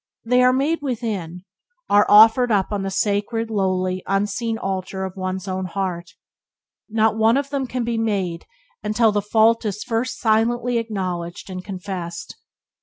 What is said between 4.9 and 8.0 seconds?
of one's own heart. Not one of them can be